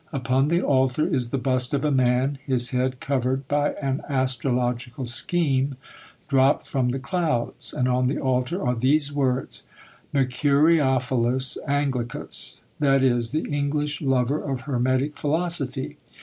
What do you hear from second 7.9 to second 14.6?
the altar are these words, "Mercuriophilus Anglicus," i.e., the English lover